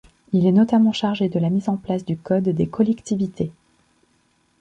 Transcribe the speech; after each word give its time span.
Il 0.33 0.47
est 0.47 0.51
notamment 0.51 0.93
chargé 0.93 1.29
de 1.29 1.37
la 1.37 1.51
mise 1.51 1.69
en 1.69 1.77
place 1.77 2.03
du 2.03 2.17
Code 2.17 2.49
des 2.49 2.65
collectivités. 2.65 3.51